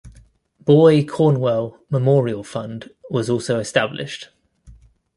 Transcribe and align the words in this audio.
"Boy 0.59 1.03
Cornwell 1.05 1.77
Memorial 1.91 2.43
Fund" 2.43 2.89
was 3.11 3.29
also 3.29 3.59
established. 3.59 4.29